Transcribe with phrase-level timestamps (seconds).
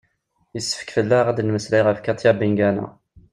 [0.53, 2.85] yessefk fell-aɣ ad d-nemmeslay ɣef katia bengana